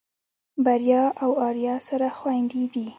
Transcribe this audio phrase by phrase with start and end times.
[0.65, 2.87] بريا او آريا سره خويندې دي.